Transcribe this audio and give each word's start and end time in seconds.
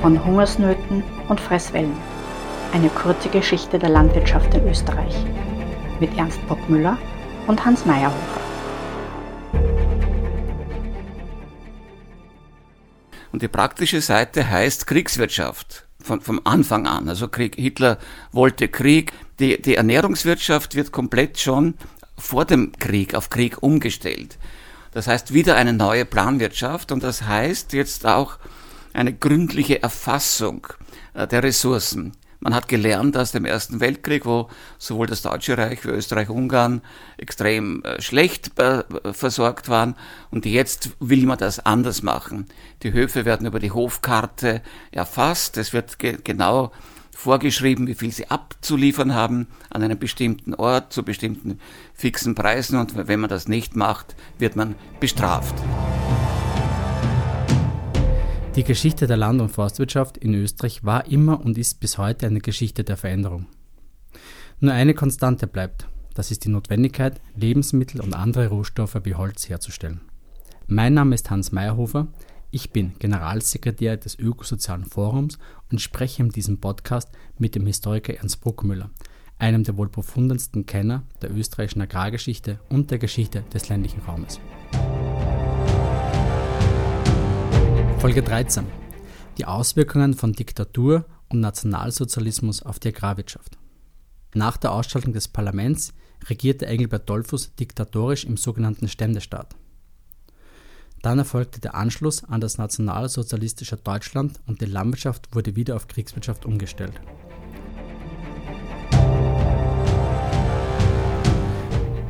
von 0.00 0.24
Hungersnöten 0.24 1.02
und 1.28 1.40
Fresswellen. 1.40 1.96
Eine 2.72 2.88
kurze 2.90 3.28
Geschichte 3.28 3.78
der 3.78 3.88
Landwirtschaft 3.88 4.54
in 4.54 4.68
Österreich 4.68 5.14
mit 6.00 6.16
Ernst 6.16 6.46
Bockmüller 6.46 6.98
und 7.46 7.64
Hans 7.64 7.84
Meyerhofer. 7.84 8.40
Und 13.32 13.42
die 13.42 13.48
praktische 13.48 14.00
Seite 14.00 14.48
heißt 14.48 14.86
Kriegswirtschaft. 14.86 15.84
Von, 16.00 16.20
vom 16.20 16.40
Anfang 16.44 16.86
an. 16.86 17.08
Also 17.08 17.28
Krieg, 17.28 17.56
Hitler 17.56 17.98
wollte 18.32 18.68
Krieg. 18.68 19.12
Die, 19.40 19.60
die 19.60 19.74
Ernährungswirtschaft 19.74 20.74
wird 20.74 20.92
komplett 20.92 21.38
schon 21.38 21.74
vor 22.16 22.44
dem 22.44 22.72
Krieg 22.72 23.14
auf 23.14 23.30
Krieg 23.30 23.62
umgestellt. 23.62 24.38
Das 24.92 25.06
heißt 25.06 25.34
wieder 25.34 25.56
eine 25.56 25.72
neue 25.72 26.04
Planwirtschaft 26.04 26.92
und 26.92 27.02
das 27.02 27.22
heißt 27.22 27.72
jetzt 27.72 28.06
auch 28.06 28.38
eine 28.98 29.14
gründliche 29.14 29.82
Erfassung 29.82 30.66
äh, 31.14 31.26
der 31.26 31.42
Ressourcen. 31.42 32.12
Man 32.40 32.54
hat 32.54 32.68
gelernt 32.68 33.16
aus 33.16 33.32
dem 33.32 33.44
Ersten 33.44 33.80
Weltkrieg, 33.80 34.24
wo 34.24 34.48
sowohl 34.78 35.08
das 35.08 35.22
Deutsche 35.22 35.58
Reich 35.58 35.84
wie 35.84 35.90
Österreich-Ungarn 35.90 36.82
extrem 37.16 37.82
äh, 37.84 38.00
schlecht 38.00 38.58
äh, 38.60 38.84
versorgt 39.12 39.68
waren. 39.68 39.94
Und 40.30 40.46
jetzt 40.46 40.90
will 41.00 41.26
man 41.26 41.38
das 41.38 41.64
anders 41.64 42.02
machen. 42.02 42.46
Die 42.82 42.92
Höfe 42.92 43.24
werden 43.24 43.46
über 43.46 43.58
die 43.58 43.72
Hofkarte 43.72 44.62
erfasst. 44.92 45.56
Es 45.56 45.72
wird 45.72 45.98
genau 45.98 46.72
vorgeschrieben, 47.12 47.88
wie 47.88 47.94
viel 47.94 48.12
sie 48.12 48.30
abzuliefern 48.30 49.14
haben 49.14 49.48
an 49.70 49.82
einem 49.82 49.98
bestimmten 49.98 50.54
Ort 50.54 50.92
zu 50.92 51.02
bestimmten 51.02 51.58
fixen 51.92 52.36
Preisen. 52.36 52.78
Und 52.78 53.08
wenn 53.08 53.18
man 53.18 53.30
das 53.30 53.48
nicht 53.48 53.74
macht, 53.74 54.14
wird 54.38 54.54
man 54.54 54.76
bestraft. 55.00 55.54
Die 58.58 58.64
Geschichte 58.64 59.06
der 59.06 59.16
Land- 59.16 59.40
und 59.40 59.50
Forstwirtschaft 59.50 60.18
in 60.18 60.34
Österreich 60.34 60.82
war 60.82 61.06
immer 61.06 61.40
und 61.44 61.56
ist 61.56 61.78
bis 61.78 61.96
heute 61.96 62.26
eine 62.26 62.40
Geschichte 62.40 62.82
der 62.82 62.96
Veränderung. 62.96 63.46
Nur 64.58 64.72
eine 64.72 64.94
Konstante 64.94 65.46
bleibt, 65.46 65.86
das 66.14 66.32
ist 66.32 66.44
die 66.44 66.48
Notwendigkeit, 66.48 67.20
Lebensmittel 67.36 68.00
und 68.00 68.14
andere 68.14 68.48
Rohstoffe 68.48 68.98
wie 69.04 69.14
Holz 69.14 69.48
herzustellen. 69.48 70.00
Mein 70.66 70.94
Name 70.94 71.14
ist 71.14 71.30
Hans 71.30 71.52
Meyerhofer, 71.52 72.08
ich 72.50 72.72
bin 72.72 72.94
Generalsekretär 72.98 73.96
des 73.96 74.18
Ökosozialen 74.18 74.86
Forums 74.86 75.38
und 75.70 75.80
spreche 75.80 76.24
in 76.24 76.30
diesem 76.30 76.58
Podcast 76.58 77.10
mit 77.38 77.54
dem 77.54 77.64
Historiker 77.64 78.14
Ernst 78.14 78.40
Bruckmüller, 78.40 78.90
einem 79.38 79.62
der 79.62 79.76
wohl 79.76 79.88
profundensten 79.88 80.66
Kenner 80.66 81.04
der 81.22 81.30
österreichischen 81.30 81.82
Agrargeschichte 81.82 82.58
und 82.70 82.90
der 82.90 82.98
Geschichte 82.98 83.44
des 83.54 83.68
ländlichen 83.68 84.00
Raumes. 84.00 84.40
Folge 88.00 88.22
13. 88.22 88.64
Die 89.38 89.44
Auswirkungen 89.44 90.14
von 90.14 90.32
Diktatur 90.32 91.04
und 91.28 91.40
Nationalsozialismus 91.40 92.62
auf 92.62 92.78
die 92.78 92.88
Agrarwirtschaft. 92.88 93.58
Nach 94.34 94.56
der 94.56 94.70
Ausschaltung 94.70 95.12
des 95.12 95.26
Parlaments 95.26 95.92
regierte 96.28 96.66
Engelbert 96.66 97.10
Dollfuß 97.10 97.56
diktatorisch 97.56 98.24
im 98.24 98.36
sogenannten 98.36 98.86
Ständestaat. 98.86 99.56
Dann 101.02 101.18
erfolgte 101.18 101.60
der 101.60 101.74
Anschluss 101.74 102.22
an 102.22 102.40
das 102.40 102.56
nationalsozialistische 102.56 103.76
Deutschland 103.76 104.38
und 104.46 104.60
die 104.60 104.66
Landwirtschaft 104.66 105.34
wurde 105.34 105.56
wieder 105.56 105.74
auf 105.74 105.88
Kriegswirtschaft 105.88 106.46
umgestellt. 106.46 107.00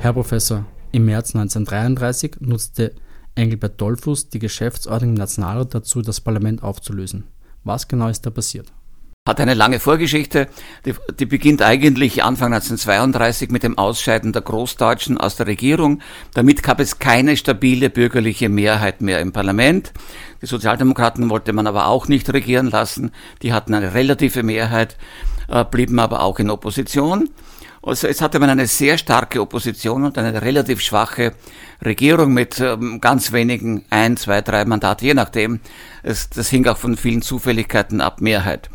Herr 0.01 0.13
Professor, 0.13 0.67
im 0.93 1.07
März 1.07 1.35
1933 1.35 2.41
nutzte 2.41 2.95
Engelbert 3.39 3.81
Dollfuß 3.81 4.31
die 4.31 4.39
Geschäftsordnung 4.39 5.11
im 5.11 5.17
Nationalrat 5.17 5.75
dazu, 5.75 6.03
das 6.03 6.21
Parlament 6.21 6.63
aufzulösen. 6.63 7.25
Was 7.65 7.89
genau 7.89 8.09
ist 8.09 8.27
da 8.27 8.31
passiert? 8.31 8.73
Hat 9.29 9.41
eine 9.41 9.55
lange 9.55 9.79
Vorgeschichte, 9.79 10.49
die, 10.87 10.95
die, 11.21 11.27
beginnt 11.27 11.61
eigentlich 11.61 12.25
Anfang 12.25 12.55
1932 12.55 13.51
mit 13.51 13.63
dem 13.63 13.77
Ausscheiden 13.77 14.33
der 14.33 14.41
Großdeutschen 14.41 15.19
aus 15.19 15.37
der 15.37 15.47
Regierung. 15.47 16.01
Damit 16.33 16.63
gab 16.63 16.81
es 16.81 16.99
keine 16.99 17.37
stabile 17.37 17.91
bürgerliche 17.91 18.49
Mehrheit 18.49 19.03
mehr 19.03 19.21
im 19.21 19.33
Parlament. 19.33 19.93
Die 20.41 20.47
Sozialdemokraten 20.47 21.29
wollte 21.29 21.53
man 21.53 21.67
aber 21.67 21.89
auch 21.89 22.09
nicht 22.09 22.33
regieren 22.33 22.71
lassen. 22.71 23.11
Die 23.43 23.53
hatten 23.53 23.75
eine 23.75 23.93
relative 23.93 24.43
Mehrheit, 24.43 24.97
äh, 25.49 25.63
blieben 25.63 25.99
aber 25.99 26.23
auch 26.23 26.39
in 26.39 26.49
Opposition. 26.49 27.29
Also 27.83 28.09
es 28.09 28.21
hatte 28.21 28.39
man 28.39 28.51
eine 28.51 28.67
sehr 28.67 28.99
starke 28.99 29.41
Opposition 29.41 30.05
und 30.05 30.19
eine 30.19 30.43
relativ 30.43 30.81
schwache 30.81 31.35
Regierung 31.85 32.33
mit 32.33 32.61
ähm, 32.61 33.01
ganz 33.01 33.33
wenigen 33.33 33.85
ein, 33.91 34.17
zwei, 34.17 34.41
drei 34.41 34.65
Mandate, 34.65 35.05
je 35.05 35.15
nachdem. 35.15 35.61
Das 36.03 36.49
hing 36.49 36.67
auch 36.67 36.77
von 36.77 36.97
vielen 36.97 37.23
Zufälligkeiten 37.23 38.01
ab, 38.01 38.21
Mehrheit. 38.21 38.69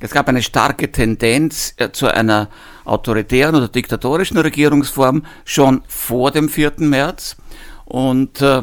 Es 0.00 0.12
gab 0.12 0.28
eine 0.28 0.42
starke 0.42 0.92
Tendenz 0.92 1.74
äh, 1.76 1.90
zu 1.90 2.08
einer 2.08 2.48
autoritären 2.84 3.54
oder 3.54 3.68
diktatorischen 3.68 4.38
Regierungsform 4.38 5.24
schon 5.44 5.82
vor 5.88 6.30
dem 6.30 6.48
4. 6.48 6.74
März. 6.78 7.36
Und 7.84 8.40
äh, 8.40 8.58
äh, 8.58 8.62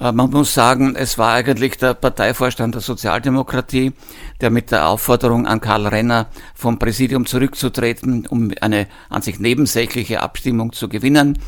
man 0.00 0.30
muss 0.30 0.52
sagen, 0.52 0.94
es 0.94 1.16
war 1.16 1.32
eigentlich 1.32 1.78
der 1.78 1.94
Parteivorstand 1.94 2.74
der 2.74 2.82
Sozialdemokratie, 2.82 3.92
der 4.40 4.50
mit 4.50 4.70
der 4.70 4.88
Aufforderung 4.88 5.46
an 5.46 5.60
Karl 5.60 5.86
Renner 5.86 6.26
vom 6.54 6.78
Präsidium 6.78 7.24
zurückzutreten, 7.24 8.26
um 8.26 8.52
eine 8.60 8.88
an 9.08 9.22
sich 9.22 9.40
nebensächliche 9.40 10.20
Abstimmung 10.20 10.72
zu 10.72 10.88
gewinnen, 10.90 11.38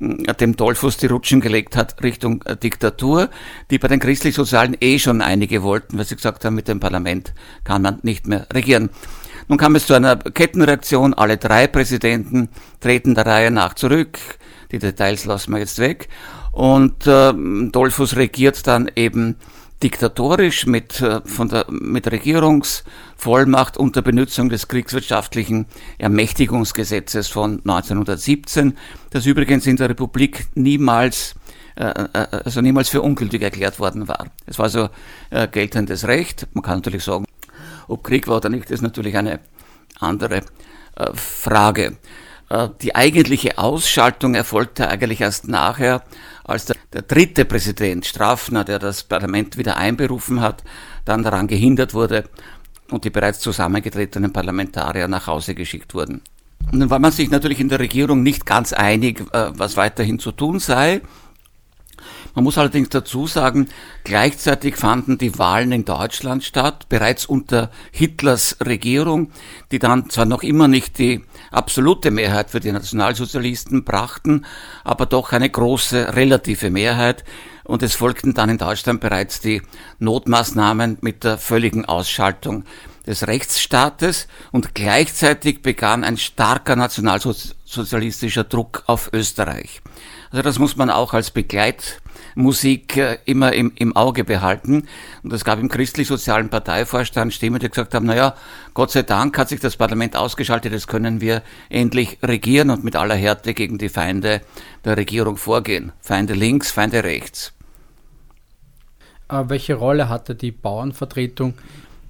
äh, 0.00 0.34
dem 0.34 0.56
Dollfuß 0.56 0.96
die 0.96 1.06
Rutschen 1.06 1.40
gelegt 1.40 1.76
hat 1.76 2.02
Richtung 2.02 2.42
äh, 2.42 2.56
Diktatur, 2.56 3.30
die 3.70 3.78
bei 3.78 3.88
den 3.88 4.00
christlich-sozialen 4.00 4.76
eh 4.80 4.98
schon 4.98 5.22
einige 5.22 5.62
wollten, 5.62 5.96
weil 5.96 6.04
sie 6.04 6.16
gesagt 6.16 6.44
haben, 6.44 6.56
mit 6.56 6.66
dem 6.66 6.80
Parlament 6.80 7.32
kann 7.62 7.82
man 7.82 8.00
nicht 8.02 8.26
mehr 8.26 8.46
regieren. 8.52 8.90
Nun 9.48 9.58
kam 9.58 9.76
es 9.76 9.86
zu 9.86 9.94
einer 9.94 10.16
Kettenreaktion. 10.16 11.14
Alle 11.14 11.36
drei 11.36 11.66
Präsidenten 11.66 12.48
treten 12.80 13.14
der 13.14 13.26
Reihe 13.26 13.50
nach 13.50 13.74
zurück. 13.74 14.18
Die 14.70 14.78
Details 14.78 15.24
lassen 15.24 15.52
wir 15.52 15.58
jetzt 15.58 15.78
weg. 15.78 16.08
Und 16.52 17.06
äh, 17.06 17.32
Dollfuß 17.32 18.16
regiert 18.16 18.66
dann 18.66 18.90
eben 18.94 19.36
diktatorisch 19.82 20.66
mit, 20.66 21.00
äh, 21.00 21.20
von 21.24 21.48
der, 21.48 21.66
mit 21.70 22.10
Regierungsvollmacht 22.10 23.76
unter 23.76 24.02
Benutzung 24.02 24.48
des 24.48 24.68
kriegswirtschaftlichen 24.68 25.66
Ermächtigungsgesetzes 25.98 27.28
von 27.28 27.60
1917, 27.60 28.76
das 29.10 29.26
übrigens 29.26 29.66
in 29.66 29.76
der 29.76 29.88
Republik 29.88 30.46
niemals 30.54 31.34
äh, 31.74 31.84
äh, 31.84 32.26
also 32.44 32.60
niemals 32.60 32.90
für 32.90 33.00
ungültig 33.00 33.42
erklärt 33.42 33.78
worden 33.78 34.06
war. 34.06 34.26
Es 34.46 34.58
war 34.58 34.64
also 34.64 34.90
äh, 35.30 35.48
geltendes 35.48 36.06
Recht. 36.06 36.46
Man 36.52 36.62
kann 36.62 36.78
natürlich 36.78 37.02
sagen, 37.02 37.24
ob 37.88 38.04
Krieg 38.04 38.28
war 38.28 38.36
oder 38.36 38.50
nicht, 38.50 38.70
ist 38.70 38.82
natürlich 38.82 39.16
eine 39.16 39.40
andere 39.98 40.42
äh, 40.96 41.14
Frage. 41.14 41.96
Äh, 42.52 42.68
die 42.82 42.94
eigentliche 42.94 43.56
Ausschaltung 43.56 44.34
erfolgte 44.34 44.88
eigentlich 44.88 45.22
erst 45.22 45.48
nachher, 45.48 46.02
als 46.44 46.66
der, 46.66 46.76
der, 46.92 47.02
dritte 47.02 47.46
Präsident 47.46 48.04
Strafner, 48.04 48.62
der 48.62 48.78
das 48.78 49.04
Parlament 49.04 49.56
wieder 49.56 49.78
einberufen 49.78 50.42
hat, 50.42 50.62
dann 51.06 51.22
daran 51.22 51.46
gehindert 51.46 51.94
wurde 51.94 52.24
und 52.90 53.04
die 53.04 53.10
bereits 53.10 53.40
zusammengetretenen 53.40 54.34
Parlamentarier 54.34 55.08
nach 55.08 55.26
Hause 55.26 55.54
geschickt 55.54 55.94
wurden. 55.94 56.20
Und 56.70 56.80
dann 56.80 56.90
war 56.90 56.98
man 56.98 57.10
sich 57.10 57.30
natürlich 57.30 57.58
in 57.58 57.70
der 57.70 57.80
Regierung 57.80 58.22
nicht 58.22 58.44
ganz 58.44 58.74
einig, 58.74 59.20
äh, 59.32 59.50
was 59.56 59.78
weiterhin 59.78 60.18
zu 60.18 60.30
tun 60.30 60.58
sei. 60.58 61.00
Man 62.34 62.44
muss 62.44 62.56
allerdings 62.56 62.88
dazu 62.88 63.26
sagen, 63.26 63.68
gleichzeitig 64.04 64.76
fanden 64.76 65.18
die 65.18 65.38
Wahlen 65.38 65.72
in 65.72 65.84
Deutschland 65.84 66.44
statt, 66.44 66.88
bereits 66.88 67.26
unter 67.26 67.70
Hitlers 67.90 68.56
Regierung, 68.64 69.30
die 69.70 69.78
dann 69.78 70.08
zwar 70.08 70.24
noch 70.24 70.42
immer 70.42 70.66
nicht 70.66 70.98
die 70.98 71.22
absolute 71.50 72.10
Mehrheit 72.10 72.50
für 72.50 72.60
die 72.60 72.72
Nationalsozialisten 72.72 73.84
brachten, 73.84 74.46
aber 74.82 75.06
doch 75.06 75.32
eine 75.32 75.50
große 75.50 76.14
relative 76.14 76.70
Mehrheit. 76.70 77.24
Und 77.64 77.82
es 77.82 77.94
folgten 77.94 78.34
dann 78.34 78.48
in 78.48 78.58
Deutschland 78.58 79.00
bereits 79.00 79.40
die 79.40 79.62
Notmaßnahmen 79.98 80.98
mit 81.00 81.22
der 81.22 81.38
völligen 81.38 81.84
Ausschaltung 81.84 82.64
des 83.06 83.26
Rechtsstaates 83.26 84.26
und 84.50 84.74
gleichzeitig 84.74 85.62
begann 85.62 86.04
ein 86.04 86.16
starker 86.16 86.76
nationalsozialistischer 86.76 88.44
Druck 88.44 88.84
auf 88.86 89.10
Österreich. 89.12 89.82
Also 90.32 90.42
das 90.42 90.58
muss 90.58 90.76
man 90.76 90.88
auch 90.88 91.12
als 91.12 91.30
Begleitmusik 91.30 92.96
äh, 92.96 93.18
immer 93.26 93.52
im, 93.52 93.70
im 93.76 93.94
Auge 93.94 94.24
behalten. 94.24 94.88
Und 95.22 95.32
es 95.32 95.44
gab 95.44 95.58
im 95.60 95.68
christlich-sozialen 95.68 96.48
Parteivorstand 96.48 97.34
Stimmen, 97.34 97.60
die 97.60 97.68
gesagt 97.68 97.92
haben, 97.92 98.06
naja, 98.06 98.34
Gott 98.72 98.90
sei 98.90 99.02
Dank 99.02 99.36
hat 99.36 99.50
sich 99.50 99.60
das 99.60 99.76
Parlament 99.76 100.16
ausgeschaltet, 100.16 100.72
jetzt 100.72 100.88
können 100.88 101.20
wir 101.20 101.42
endlich 101.68 102.18
regieren 102.22 102.70
und 102.70 102.82
mit 102.82 102.96
aller 102.96 103.14
Härte 103.14 103.52
gegen 103.52 103.76
die 103.76 103.90
Feinde 103.90 104.40
der 104.86 104.96
Regierung 104.96 105.36
vorgehen. 105.36 105.92
Feinde 106.00 106.32
links, 106.32 106.70
Feinde 106.70 107.04
rechts. 107.04 107.52
Aber 109.28 109.50
welche 109.50 109.74
Rolle 109.74 110.08
hatte 110.08 110.34
die 110.34 110.50
Bauernvertretung? 110.50 111.54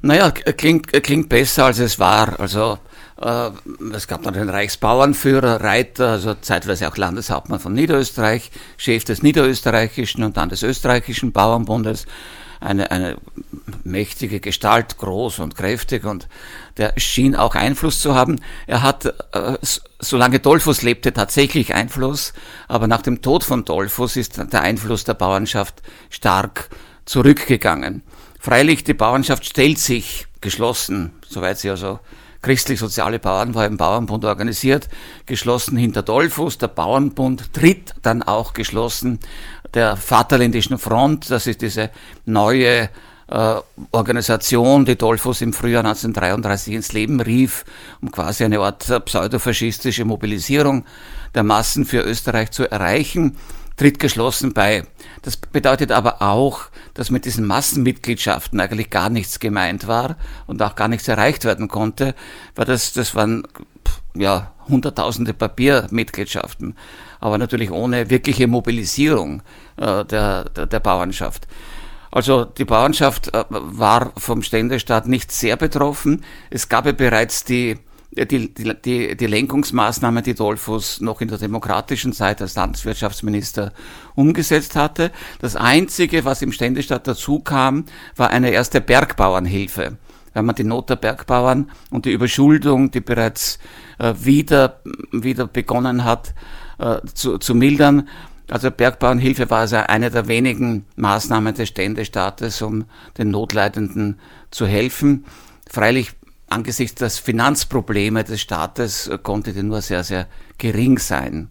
Naja, 0.01 0.31
klingt, 0.31 0.93
klingt 1.05 1.29
besser 1.29 1.67
als 1.67 1.81
es 1.81 1.99
war. 1.99 2.39
Also 2.39 2.75
äh, 2.75 2.92
es 3.23 4.09
gab 4.09 4.23
dann 4.23 4.35
den 4.35 4.49
Reichsbauernführer, 4.49 5.63
Reiter, 5.63 6.11
also 6.11 6.35
zeitweise 6.35 6.89
auch 6.89 6.97
Landeshauptmann 6.97 7.61
von 7.61 7.73
Niederösterreich, 7.73 8.51
Chef 8.77 9.05
des 9.05 9.23
niederösterreichischen 9.23 10.25
und 10.25 10.37
dann 10.37 10.49
des 10.49 10.63
österreichischen 10.63 11.33
Bauernbundes. 11.33 12.07
eine, 12.63 12.91
eine 12.91 13.17
mächtige 13.85 14.41
Gestalt, 14.41 14.99
groß 14.99 15.41
und 15.41 15.57
kräftig 15.57 16.05
und 16.05 16.29
der 16.77 16.95
schien 16.97 17.35
auch 17.35 17.55
Einfluss 17.55 18.01
zu 18.01 18.15
haben. 18.15 18.41
Er 18.67 18.83
hat, 18.83 19.07
äh, 19.07 19.59
solange 19.99 20.39
Dollfuss 20.39 20.83
lebte, 20.83 21.13
tatsächlich 21.13 21.75
Einfluss, 21.75 22.33
aber 22.69 22.87
nach 22.87 23.03
dem 23.03 23.21
Tod 23.21 23.45
von 23.45 23.65
Dollfuss 23.65 24.17
ist 24.17 24.39
der 24.39 24.63
Einfluss 24.63 25.05
der 25.05 25.15
Bauernschaft 25.15 25.83
stark 26.11 26.71
zurückgegangen. 27.05 28.03
Freilich, 28.39 28.85
die 28.85 28.95
Bauernschaft 28.95 29.45
stellt 29.45 29.79
sich 29.79 30.27
geschlossen, 30.41 31.13
soweit 31.29 31.59
sie 31.59 31.71
also 31.71 32.01
christlich-soziale 32.43 33.19
Bauern 33.19 33.55
war 33.55 33.67
im 33.67 33.77
Bauernbund 33.77 34.25
organisiert, 34.25 34.89
geschlossen 35.27 35.77
hinter 35.77 36.03
Dollfuss. 36.03 36.59
Der 36.59 36.69
Bauernbund 36.69 37.53
tritt 37.53 37.95
dann 38.03 38.23
auch 38.23 38.53
geschlossen 38.53 39.21
der 39.75 39.97
Vaterländischen 39.97 40.79
Front, 40.79 41.31
das 41.31 41.47
ist 41.47 41.63
diese 41.63 41.91
neue 42.27 42.91
äh, 43.29 43.55
Organisation, 43.93 44.85
die 44.85 44.97
Dollfuss 44.97 45.41
im 45.41 45.53
Frühjahr 45.53 45.85
1933 45.85 46.75
ins 46.75 46.93
Leben 46.93 47.21
rief, 47.21 47.65
um 48.03 48.11
quasi 48.11 48.45
eine 48.45 48.61
Art 48.61 48.85
pseudofaschistische 49.05 50.05
Mobilisierung 50.05 50.85
der 51.35 51.43
Massen 51.43 51.87
für 51.87 52.03
Österreich 52.03 52.51
zu 52.51 52.71
erreichen, 52.71 53.39
tritt 53.83 53.99
geschlossen 53.99 54.53
bei. 54.53 54.85
Das 55.23 55.37
bedeutet 55.37 55.91
aber 55.91 56.23
auch, 56.23 56.67
dass 56.95 57.11
mit 57.11 57.25
diesen 57.25 57.45
Massenmitgliedschaften 57.45 58.61
eigentlich 58.61 58.91
gar 58.91 59.11
nichts 59.11 59.41
gemeint 59.41 59.89
war 59.89 60.15
und 60.47 60.63
auch 60.63 60.77
gar 60.77 60.87
nichts 60.87 61.09
erreicht 61.09 61.45
werden 61.45 61.67
konnte, 61.67 62.15
weil 62.55 62.65
das, 62.65 62.93
das 62.93 63.17
waren 63.17 63.45
ja, 64.15 64.53
hunderttausende 64.69 65.35
Papiermitgliedschaften, 65.35 66.77
aber 67.19 67.39
natürlich 67.39 67.73
ohne 67.73 68.09
wirkliche 68.09 68.47
Mobilisierung 68.47 69.43
äh, 69.79 70.05
der, 70.05 70.45
der, 70.45 70.67
der 70.67 70.81
Bauernschaft. 70.81 71.49
Also 72.13 72.45
die 72.45 72.65
Bauernschaft 72.65 73.35
äh, 73.35 73.45
war 73.51 74.13
vom 74.17 74.45
Ständestaat 74.45 75.09
nicht 75.09 75.33
sehr 75.33 75.57
betroffen. 75.57 76.23
Es 76.51 76.69
gab 76.69 76.87
ja 76.87 76.93
bereits 76.93 77.43
die, 77.43 77.79
die, 78.15 78.53
die, 78.53 79.17
die 79.17 79.27
Lenkungsmaßnahmen, 79.27 80.23
die 80.23 80.35
Dolphus 80.35 81.01
noch 81.01 81.21
in 81.21 81.29
der 81.29 81.39
demokratischen 81.39 82.13
Zeit 82.13 82.43
als 82.43 82.55
Landwirtschaftsminister 82.55 83.73
umgesetzt 84.15 84.77
hatte. 84.77 85.11
Das 85.41 85.57
Einzige, 85.57 86.25
was 86.25 86.43
im 86.43 86.53
Ständestaat 86.53 87.07
dazu 87.07 87.41
kam, 87.41 87.87
war 88.17 88.31
eine 88.31 88.51
erste 88.51 88.81
Bergbauernhilfe. 88.81 89.97
Wenn 90.35 90.45
man 90.45 90.55
die 90.55 90.65
Not 90.65 90.91
der 90.91 90.97
Bergbauern 90.97 91.71
und 91.91 92.05
die 92.05 92.13
Überschuldung, 92.13 92.91
die 92.91 93.01
bereits 93.01 93.59
äh, 93.99 94.15
wieder, 94.19 94.81
wieder 95.11 95.47
begonnen 95.47 96.05
hat, 96.05 96.35
äh, 96.79 97.01
zu, 97.15 97.39
zu 97.39 97.55
mildern, 97.55 98.09
also 98.49 98.71
Bergbauernhilfe 98.71 99.49
war 99.49 99.61
also 99.61 99.77
eine 99.77 100.11
der 100.11 100.29
wenigen 100.29 100.85
Maßnahmen 100.97 101.55
des 101.55 101.69
Ständestaates, 101.69 102.61
um 102.61 102.85
den 103.17 103.31
Notleidenden 103.31 104.19
zu 104.51 104.67
helfen. 104.67 105.25
Freilich 105.71 106.13
angesichts 106.53 106.97
des 106.97 107.19
Finanzprobleme 107.19 108.25
des 108.25 108.41
Staates 108.41 109.11
konnte 109.23 109.53
die 109.53 109.63
nur 109.63 109.83
sehr, 109.83 110.05
sehr 110.05 110.29
gering 110.59 110.99
sein. 110.99 111.49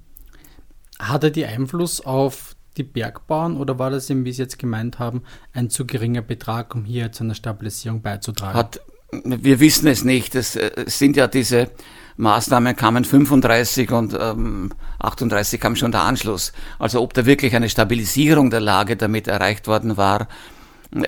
Hatte 1.00 1.32
die 1.32 1.46
Einfluss 1.46 2.02
auf 2.02 2.56
die 2.78 2.84
Bergbauern 2.84 3.58
oder 3.58 3.80
war 3.80 3.90
das 3.90 4.10
eben, 4.10 4.24
wie 4.24 4.32
Sie 4.32 4.42
jetzt 4.42 4.60
gemeint 4.60 5.00
haben, 5.00 5.24
ein 5.54 5.70
zu 5.70 5.86
geringer 5.86 6.22
Betrag, 6.22 6.74
um 6.76 6.86
hier 6.86 7.12
zu 7.12 7.24
einer 7.24 7.36
Stabilisierung 7.36 8.02
beizutragen? 8.02 8.58
Hat, 8.58 8.80
wir 9.24 9.60
wissen 9.60 9.88
es 9.88 10.04
nicht. 10.04 10.36
Es, 10.36 10.56
es 10.56 10.98
sind 10.98 11.18
ja 11.18 11.28
diese 11.28 11.70
Maßnahmen 12.18 12.76
kamen 12.76 13.04
35 13.04 13.92
und 13.92 14.18
ähm, 14.20 14.72
38 15.00 15.60
kam 15.60 15.76
schon 15.76 15.92
der 15.92 16.02
Anschluss. 16.02 16.54
Also 16.80 17.02
ob 17.02 17.14
da 17.14 17.26
wirklich 17.26 17.56
eine 17.56 17.70
Stabilisierung 17.70 18.50
der 18.50 18.62
Lage 18.62 18.96
damit 18.96 19.28
erreicht 19.28 19.68
worden 19.68 19.98
war, 19.98 20.28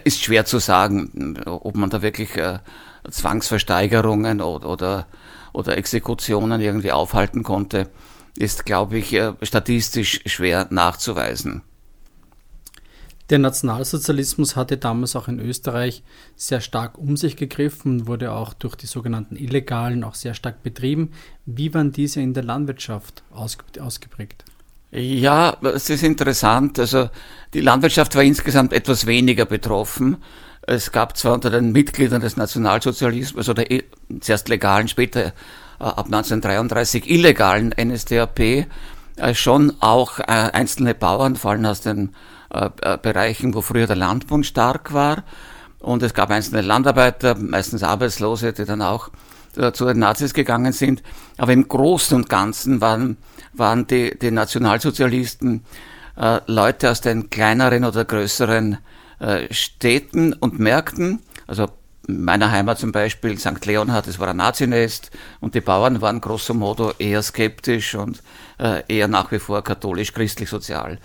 ist 0.04 0.24
schwer 0.24 0.46
zu 0.46 0.60
sagen. 0.60 1.38
Ob 1.46 1.76
man 1.76 1.90
da 1.90 2.02
wirklich 2.02 2.36
äh, 2.36 2.60
Zwangsversteigerungen 3.10 4.42
oder, 4.42 4.70
oder, 4.70 5.08
oder 5.52 5.78
Exekutionen 5.78 6.62
irgendwie 6.62 6.92
aufhalten 6.92 7.44
konnte, 7.44 7.90
ist, 8.38 8.66
glaube 8.66 8.98
ich, 8.98 9.14
äh, 9.14 9.34
statistisch 9.42 10.22
schwer 10.26 10.68
nachzuweisen. 10.70 11.62
Der 13.30 13.40
Nationalsozialismus 13.40 14.56
hatte 14.56 14.78
damals 14.78 15.16
auch 15.16 15.28
in 15.28 15.40
Österreich 15.40 16.04
sehr 16.36 16.60
stark 16.60 16.98
um 16.98 17.16
sich 17.16 17.38
gegriffen 17.38 18.02
und 18.02 18.08
wurde 18.08 18.34
auch 18.34 18.54
durch 18.54 18.76
die 18.76 18.86
sogenannten 18.86 19.38
Illegalen 19.38 20.04
auch 20.04 20.16
sehr 20.16 20.34
stark 20.34 20.62
betrieben. 20.62 21.12
Wie 21.46 21.74
waren 21.74 21.92
diese 21.92 22.22
in 22.22 22.34
der 22.34 22.44
Landwirtschaft 22.44 23.24
ausgeprägt? 23.32 24.44
Ja, 24.92 25.58
es 25.64 25.90
ist 25.90 26.04
interessant. 26.04 26.78
Also 26.78 27.10
die 27.54 27.62
Landwirtschaft 27.62 28.14
war 28.16 28.24
insgesamt 28.24 28.74
etwas 28.74 29.08
weniger 29.08 29.46
betroffen. 29.46 30.18
Es 30.66 30.92
gab 30.92 31.18
zwar 31.18 31.34
unter 31.34 31.50
den 31.50 31.72
Mitgliedern 31.74 32.22
des 32.22 32.38
Nationalsozialismus 32.38 33.50
oder 33.50 33.66
zuerst 34.22 34.48
legalen, 34.48 34.88
später 34.88 35.26
äh, 35.26 35.32
ab 35.80 36.06
1933 36.06 37.10
illegalen 37.10 37.74
NSDAP 37.78 38.40
äh, 38.40 38.66
schon 39.34 39.74
auch 39.82 40.20
äh, 40.20 40.24
einzelne 40.26 40.96
Bauern, 40.96 41.36
vor 41.36 41.52
allem 41.52 41.66
aus 41.66 41.82
den 41.82 42.16
Bereichen, 43.02 43.56
wo 43.56 43.62
früher 43.62 43.88
der 43.88 43.96
Landbund 43.96 44.46
stark 44.46 44.94
war. 44.94 45.24
Und 45.80 46.04
es 46.04 46.14
gab 46.14 46.30
einzelne 46.30 46.62
Landarbeiter, 46.62 47.34
meistens 47.34 47.82
Arbeitslose, 47.82 48.54
die 48.54 48.66
dann 48.66 48.84
auch 48.84 49.10
zu 49.74 49.86
den 49.86 49.98
Nazis 49.98 50.36
gegangen 50.36 50.72
sind. 50.72 51.02
Aber 51.38 51.52
im 51.52 51.68
Großen 51.68 52.16
und 52.16 52.30
Ganzen 52.30 52.80
waren, 52.80 53.18
waren 53.54 53.88
die, 53.88 54.16
die 54.20 54.30
Nationalsozialisten 54.30 55.66
Leute 56.46 56.92
aus 56.92 57.02
den 57.02 57.32
kleineren 57.32 57.86
oder 57.86 58.06
größeren 58.06 58.78
äh, 59.24 59.54
Städten 59.54 60.34
und 60.34 60.60
Märkten. 60.60 61.22
Also 61.48 61.70
in 62.08 62.26
meiner 62.26 62.52
Heimat 62.52 62.78
zum 62.78 62.92
Beispiel, 62.92 63.40
St. 63.40 63.66
Leonhard, 63.66 64.08
das 64.08 64.20
war 64.20 64.28
ein 64.28 64.38
Nazinest 64.38 65.12
und 65.40 65.56
die 65.56 65.62
Bauern 65.62 66.02
waren 66.02 66.20
grosso 66.20 66.54
modo 66.54 66.92
eher 67.00 67.22
skeptisch 67.24 67.96
und 67.96 68.22
äh, 68.60 68.84
eher 68.90 69.08
nach 69.08 69.32
wie 69.32 69.40
vor 69.40 69.64
katholisch-christlich-sozial. 69.64 71.00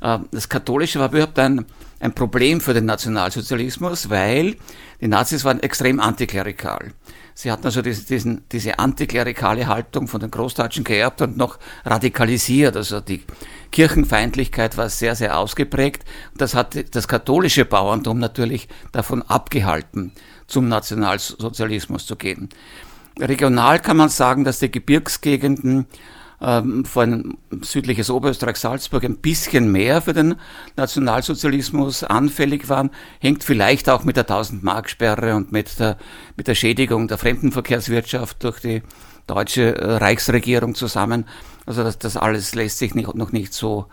Äh, 0.00 0.18
das 0.32 0.48
Katholische 0.48 0.98
war 0.98 1.12
überhaupt 1.12 1.38
ein, 1.38 1.64
ein 2.00 2.12
Problem 2.12 2.60
für 2.60 2.74
den 2.74 2.86
Nationalsozialismus, 2.86 4.10
weil 4.10 4.56
die 5.00 5.06
Nazis 5.08 5.44
waren 5.44 5.60
extrem 5.60 6.00
antiklerikal. 6.00 6.92
Sie 7.34 7.50
hatten 7.50 7.66
also 7.66 7.82
diese, 7.82 8.04
diesen, 8.04 8.44
diese 8.52 8.78
antiklerikale 8.78 9.66
Haltung 9.66 10.06
von 10.06 10.20
den 10.20 10.30
Großdeutschen 10.30 10.84
geerbt 10.84 11.22
und 11.22 11.36
noch 11.36 11.58
radikalisiert. 11.84 12.76
Also 12.76 13.00
die 13.00 13.24
Kirchenfeindlichkeit 13.70 14.76
war 14.76 14.88
sehr, 14.88 15.14
sehr 15.14 15.38
ausgeprägt. 15.38 16.04
Das 16.36 16.54
hat 16.54 16.94
das 16.94 17.08
katholische 17.08 17.64
Bauerntum 17.64 18.18
natürlich 18.18 18.68
davon 18.92 19.22
abgehalten, 19.22 20.12
zum 20.46 20.68
Nationalsozialismus 20.68 22.06
zu 22.06 22.16
gehen. 22.16 22.50
Regional 23.18 23.78
kann 23.78 23.96
man 23.96 24.08
sagen, 24.08 24.44
dass 24.44 24.58
die 24.58 24.70
Gebirgsgegenden 24.70 25.86
ähm, 26.42 26.84
vor 26.84 27.02
allem 27.02 27.38
südliches 27.60 28.10
Oberösterreich, 28.10 28.56
Salzburg, 28.56 29.04
ein 29.04 29.18
bisschen 29.18 29.70
mehr 29.70 30.02
für 30.02 30.12
den 30.12 30.34
Nationalsozialismus 30.76 32.02
anfällig 32.02 32.68
waren, 32.68 32.90
hängt 33.20 33.44
vielleicht 33.44 33.88
auch 33.88 34.02
mit 34.04 34.16
der 34.16 34.26
1000-Mark-Sperre 34.26 35.36
und 35.36 35.52
mit 35.52 35.78
der, 35.78 35.96
mit 36.36 36.48
der 36.48 36.56
Schädigung 36.56 37.06
der 37.06 37.18
Fremdenverkehrswirtschaft 37.18 38.42
durch 38.42 38.60
die 38.60 38.82
deutsche 39.28 39.76
äh, 39.76 39.96
Reichsregierung 39.96 40.74
zusammen. 40.74 41.26
Also 41.64 41.84
das, 41.84 41.98
das 41.98 42.16
alles 42.16 42.54
lässt 42.56 42.78
sich 42.78 42.94
nicht, 42.94 43.14
noch 43.14 43.30
nicht 43.30 43.54
so 43.54 43.86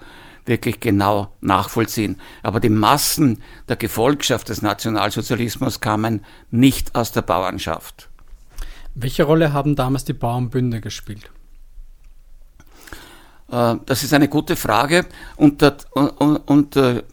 wirklich 0.46 0.80
genau 0.80 1.32
nachvollziehen. 1.42 2.20
Aber 2.42 2.60
die 2.60 2.70
Massen 2.70 3.44
der 3.68 3.76
Gefolgschaft 3.76 4.50
des 4.50 4.64
Nationalsozialismus 4.64 5.82
kamen 5.82 6.26
nicht 6.50 6.96
aus 6.96 7.12
der 7.12 7.22
Bauernschaft. 7.22 8.10
Welche 8.96 9.24
Rolle 9.24 9.54
haben 9.54 9.76
damals 9.76 10.04
die 10.06 10.14
Bauernbünde 10.14 10.82
gespielt? 10.82 11.30
Äh, 13.52 13.76
das 13.86 14.04
ist 14.04 14.14
eine 14.14 14.28
gute 14.28 14.56
Frage 14.56 15.06
und, 15.36 15.62
der, 15.62 15.78
und, 15.92 16.38
und 16.38 16.76
der 16.76 17.04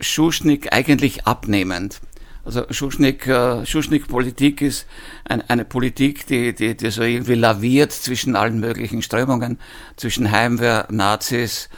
Schuschnigg 0.00 0.72
eigentlich 0.72 1.26
abnehmend. 1.26 2.00
Also 2.44 2.64
Schuschnigg, 2.70 3.26
äh, 3.26 3.66
Schuschnigg-Politik 3.66 4.62
ist 4.62 4.86
ein, 5.24 5.42
eine 5.50 5.66
Politik, 5.66 6.26
die, 6.26 6.54
die, 6.54 6.76
die 6.76 6.90
so 6.90 7.02
irgendwie 7.02 7.34
laviert 7.34 7.92
zwischen 7.92 8.36
allen 8.36 8.58
möglichen 8.58 9.02
Strömungen, 9.02 9.58
zwischen 9.96 10.30
Heimwehr, 10.30 10.86
Nazis, 10.90 11.68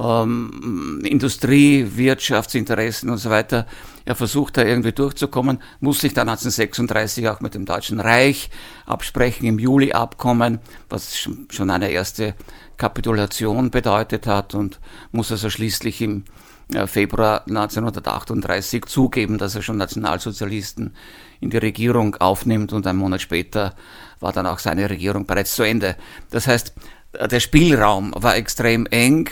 ähm, 0.00 1.02
Industrie, 1.04 1.86
Wirtschaftsinteressen 1.94 3.10
und 3.10 3.18
so 3.18 3.30
weiter. 3.30 3.66
Er 4.04 4.14
versucht 4.14 4.56
da 4.56 4.62
irgendwie 4.62 4.92
durchzukommen, 4.92 5.62
muss 5.80 6.00
sich 6.00 6.14
dann 6.14 6.28
1936 6.28 7.28
auch 7.28 7.40
mit 7.40 7.54
dem 7.54 7.66
Deutschen 7.66 8.00
Reich 8.00 8.50
absprechen, 8.86 9.46
im 9.46 9.58
Juli-Abkommen, 9.58 10.58
was 10.88 11.28
schon 11.50 11.70
eine 11.70 11.90
erste 11.90 12.34
Kapitulation 12.76 13.70
bedeutet 13.70 14.26
hat 14.26 14.54
und 14.54 14.80
muss 15.12 15.30
also 15.30 15.50
schließlich 15.50 16.00
im 16.00 16.24
äh, 16.72 16.86
Februar 16.86 17.44
1938 17.46 18.86
zugeben, 18.86 19.36
dass 19.36 19.54
er 19.54 19.62
schon 19.62 19.76
Nationalsozialisten 19.76 20.94
in 21.40 21.50
die 21.50 21.58
Regierung 21.58 22.16
aufnimmt 22.16 22.72
und 22.72 22.86
einen 22.86 22.98
Monat 22.98 23.20
später 23.20 23.74
war 24.18 24.32
dann 24.32 24.46
auch 24.46 24.58
seine 24.58 24.88
Regierung 24.88 25.26
bereits 25.26 25.54
zu 25.54 25.62
Ende. 25.62 25.96
Das 26.30 26.46
heißt, 26.46 26.74
der 27.12 27.40
Spielraum 27.40 28.12
war 28.16 28.36
extrem 28.36 28.86
eng. 28.86 29.28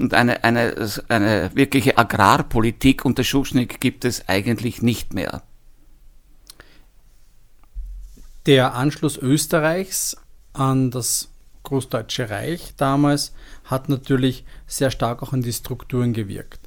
Und 0.00 0.14
eine, 0.14 0.44
eine, 0.44 0.74
eine 1.08 1.50
wirkliche 1.54 1.98
Agrarpolitik 1.98 3.04
unter 3.04 3.22
Schuschnigg 3.22 3.80
gibt 3.80 4.06
es 4.06 4.28
eigentlich 4.28 4.80
nicht 4.80 5.12
mehr. 5.12 5.42
Der 8.46 8.74
Anschluss 8.74 9.18
Österreichs 9.18 10.16
an 10.54 10.90
das 10.90 11.28
Großdeutsche 11.64 12.30
Reich 12.30 12.72
damals 12.78 13.34
hat 13.64 13.90
natürlich 13.90 14.46
sehr 14.66 14.90
stark 14.90 15.22
auch 15.22 15.34
an 15.34 15.42
die 15.42 15.52
Strukturen 15.52 16.14
gewirkt. 16.14 16.60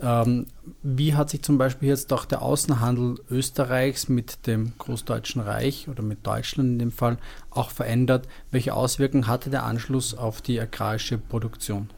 Ähm, 0.00 0.46
wie 0.84 1.14
hat 1.14 1.30
sich 1.30 1.42
zum 1.42 1.58
Beispiel 1.58 1.88
jetzt 1.88 2.12
auch 2.12 2.24
der 2.24 2.42
Außenhandel 2.42 3.16
Österreichs 3.28 4.08
mit 4.08 4.46
dem 4.46 4.74
Großdeutschen 4.78 5.40
Reich 5.40 5.88
oder 5.88 6.04
mit 6.04 6.24
Deutschland 6.24 6.68
in 6.68 6.78
dem 6.78 6.92
Fall 6.92 7.18
auch 7.50 7.70
verändert? 7.70 8.28
Welche 8.52 8.74
Auswirkungen 8.74 9.26
hatte 9.26 9.50
der 9.50 9.64
Anschluss 9.64 10.14
auf 10.14 10.40
die 10.40 10.60
agrarische 10.60 11.18
Produktion? 11.18 11.90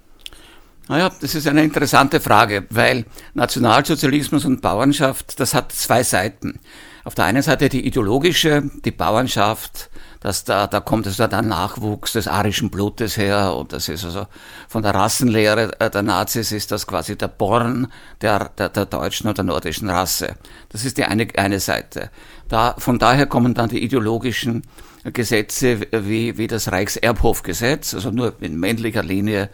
Naja, 0.88 1.10
das 1.20 1.34
ist 1.34 1.46
eine 1.46 1.64
interessante 1.64 2.18
Frage, 2.18 2.66
weil 2.70 3.04
Nationalsozialismus 3.34 4.46
und 4.46 4.62
Bauernschaft, 4.62 5.38
das 5.38 5.52
hat 5.52 5.70
zwei 5.72 6.02
Seiten. 6.02 6.58
Auf 7.04 7.14
der 7.14 7.26
einen 7.26 7.42
Seite 7.42 7.68
die 7.68 7.86
ideologische, 7.86 8.62
die 8.84 8.90
Bauernschaft, 8.90 9.90
dass 10.20 10.44
da, 10.44 10.66
da 10.66 10.80
kommt 10.80 11.06
also 11.06 11.26
der 11.26 11.42
Nachwuchs 11.42 12.12
des 12.12 12.26
arischen 12.26 12.70
Blutes 12.70 13.16
her 13.16 13.54
und 13.54 13.72
das 13.72 13.88
ist 13.88 14.04
also 14.04 14.26
von 14.68 14.82
der 14.82 14.94
Rassenlehre 14.94 15.78
äh, 15.78 15.90
der 15.90 16.02
Nazis 16.02 16.52
ist 16.52 16.72
das 16.72 16.86
quasi 16.86 17.16
der 17.16 17.28
Born 17.28 17.86
der, 18.20 18.50
der, 18.58 18.68
der 18.68 18.86
deutschen 18.86 19.28
oder 19.28 19.42
nordischen 19.42 19.88
Rasse. 19.88 20.36
Das 20.70 20.84
ist 20.84 20.98
die 20.98 21.04
eine, 21.04 21.28
eine 21.36 21.60
Seite. 21.60 22.10
Da, 22.48 22.74
von 22.78 22.98
daher 22.98 23.26
kommen 23.26 23.54
dann 23.54 23.68
die 23.68 23.82
ideologischen 23.82 24.64
Gesetze 25.12 25.80
wie, 25.90 26.38
wie 26.38 26.46
das 26.46 26.70
Reichserbhofgesetz, 26.72 27.94
also 27.94 28.10
nur 28.10 28.34
in 28.40 28.58
männlicher 28.58 29.02
Linie 29.02 29.50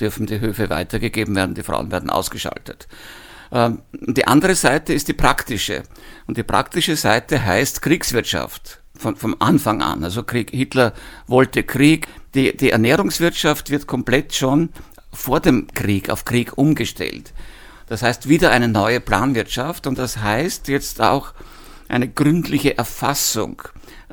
dürfen 0.00 0.26
die 0.26 0.40
Höfe 0.40 0.70
weitergegeben 0.70 1.34
werden, 1.34 1.54
die 1.54 1.62
Frauen 1.62 1.90
werden 1.90 2.10
ausgeschaltet. 2.10 2.88
Ähm, 3.52 3.82
die 3.92 4.26
andere 4.26 4.54
Seite 4.54 4.92
ist 4.92 5.08
die 5.08 5.12
praktische. 5.12 5.82
Und 6.26 6.36
die 6.36 6.42
praktische 6.42 6.96
Seite 6.96 7.44
heißt 7.44 7.82
Kriegswirtschaft 7.82 8.80
von, 8.96 9.16
vom 9.16 9.36
Anfang 9.38 9.82
an. 9.82 10.02
Also 10.04 10.22
Krieg, 10.22 10.50
Hitler 10.50 10.94
wollte 11.26 11.62
Krieg. 11.62 12.08
Die, 12.34 12.56
die 12.56 12.70
Ernährungswirtschaft 12.70 13.70
wird 13.70 13.86
komplett 13.86 14.34
schon 14.34 14.70
vor 15.12 15.40
dem 15.40 15.66
Krieg 15.68 16.08
auf 16.08 16.24
Krieg 16.24 16.56
umgestellt. 16.56 17.34
Das 17.86 18.02
heißt 18.02 18.28
wieder 18.28 18.50
eine 18.52 18.68
neue 18.68 19.00
Planwirtschaft 19.00 19.86
und 19.86 19.98
das 19.98 20.16
heißt 20.16 20.68
jetzt 20.68 21.02
auch 21.02 21.34
eine 21.88 22.08
gründliche 22.08 22.78
Erfassung 22.78 23.60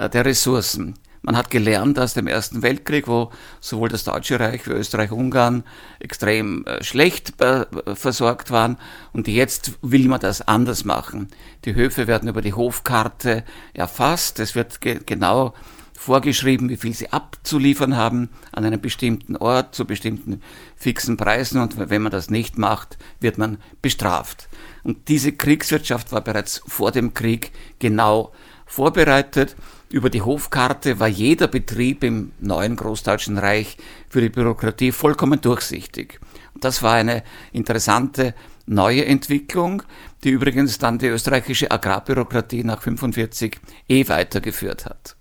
der 0.07 0.25
Ressourcen. 0.25 0.95
Man 1.21 1.35
hat 1.35 1.49
gelernt 1.49 1.99
aus 1.99 2.13
dem 2.13 2.27
Ersten 2.27 2.61
Weltkrieg, 2.61 3.07
wo 3.07 3.31
sowohl 3.59 3.89
das 3.89 4.05
Deutsche 4.05 4.39
Reich 4.39 4.65
wie 4.67 4.71
Österreich-Ungarn 4.71 5.63
extrem 5.99 6.65
äh, 6.65 6.81
schlecht 6.83 7.41
äh, 7.41 7.65
versorgt 7.93 8.51
waren. 8.51 8.77
Und 9.11 9.27
jetzt 9.27 9.73
will 9.81 10.07
man 10.07 10.21
das 10.21 10.41
anders 10.47 10.85
machen. 10.85 11.27
Die 11.65 11.75
Höfe 11.75 12.07
werden 12.07 12.29
über 12.29 12.41
die 12.41 12.53
Hofkarte 12.53 13.43
erfasst. 13.73 14.39
Es 14.39 14.55
wird 14.55 14.79
ge 14.79 15.01
genau 15.05 15.53
vorgeschrieben, 15.93 16.69
wie 16.69 16.77
viel 16.77 16.93
sie 16.93 17.11
abzuliefern 17.11 17.97
haben 17.97 18.29
an 18.53 18.63
einem 18.63 18.79
bestimmten 18.79 19.35
Ort 19.35 19.75
zu 19.75 19.83
bestimmten 19.83 20.41
fixen 20.77 21.17
Preisen. 21.17 21.59
Und 21.59 21.77
wenn 21.89 22.01
man 22.01 22.13
das 22.13 22.29
nicht 22.29 22.57
macht, 22.57 22.97
wird 23.19 23.37
man 23.37 23.57
bestraft. 23.81 24.47
Und 24.83 25.09
diese 25.09 25.33
Kriegswirtschaft 25.33 26.13
war 26.13 26.21
bereits 26.21 26.61
vor 26.65 26.93
dem 26.93 27.13
Krieg 27.13 27.51
genau 27.79 28.31
vorbereitet. 28.69 29.55
Über 29.89 30.09
die 30.09 30.21
Hofkarte 30.21 30.99
war 30.99 31.07
jeder 31.07 31.47
Betrieb 31.47 32.03
im 32.03 32.31
neuen 32.39 32.75
Großdeutschen 32.75 33.37
Reich 33.37 33.75
für 34.07 34.21
die 34.21 34.29
Bürokratie 34.29 34.91
vollkommen 34.91 35.41
durchsichtig. 35.41 36.19
Das 36.61 36.83
war 36.83 36.93
eine 36.93 37.23
interessante 37.51 38.35
neue 38.67 39.05
Entwicklung, 39.05 39.81
die 40.23 40.29
übrigens 40.29 40.77
dann 40.77 40.99
die 40.99 41.07
österreichische 41.07 41.71
Agrarbürokratie 41.71 42.63
nach 42.63 42.83
45 42.83 43.59
eh 43.87 44.07
weitergeführt 44.07 44.85
hat. 44.85 45.15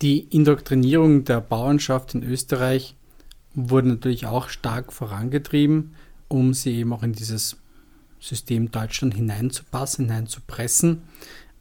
Die 0.00 0.20
Indoktrinierung 0.20 1.24
der 1.24 1.40
Bauernschaft 1.40 2.14
in 2.14 2.22
Österreich 2.22 2.96
wurde 3.54 3.88
natürlich 3.88 4.26
auch 4.26 4.48
stark 4.48 4.92
vorangetrieben, 4.92 5.94
um 6.28 6.54
sie 6.54 6.78
eben 6.78 6.92
auch 6.94 7.02
in 7.02 7.12
dieses 7.12 7.61
System 8.22 8.70
Deutschland 8.70 9.14
hineinzupassen, 9.14 10.06
hineinzupressen. 10.06 11.02